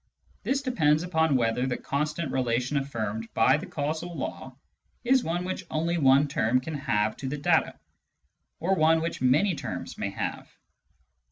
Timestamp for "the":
1.67-1.77, 3.57-3.67, 7.27-7.37